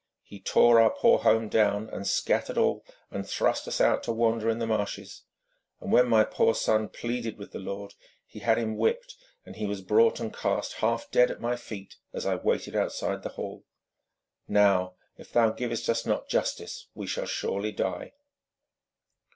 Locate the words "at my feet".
11.29-11.97